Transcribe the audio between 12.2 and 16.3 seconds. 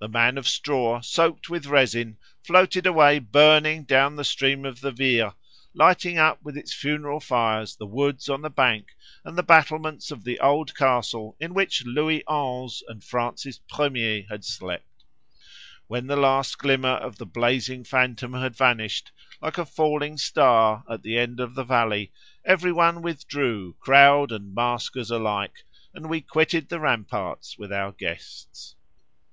XI. and Francis I. had slept. When the